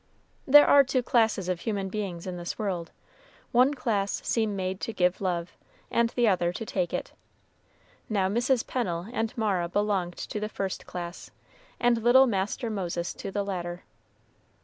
[0.47, 2.89] There are two classes of human beings in this world:
[3.51, 5.55] one class seem made to give love,
[5.91, 7.11] and the other to take it.
[8.09, 8.65] Now Mrs.
[8.65, 11.29] Pennel and Mara belonged to the first class,
[11.79, 13.83] and little Master Moses to the latter.